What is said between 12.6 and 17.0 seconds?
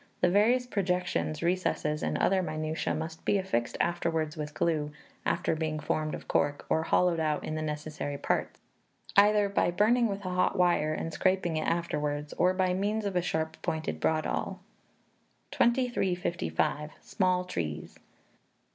means of a sharp pointed bradawl. 2355.